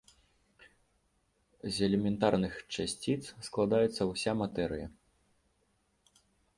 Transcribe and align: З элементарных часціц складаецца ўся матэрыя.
З 1.75 1.83
элементарных 1.89 2.53
часціц 2.79 3.23
складаецца 3.51 4.01
ўся 4.15 4.31
матэрыя. 4.45 4.87